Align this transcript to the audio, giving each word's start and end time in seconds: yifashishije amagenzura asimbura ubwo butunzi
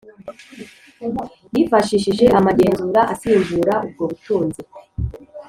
yifashishije 1.53 2.25
amagenzura 2.39 3.01
asimbura 3.13 3.73
ubwo 3.85 4.03
butunzi 4.09 4.61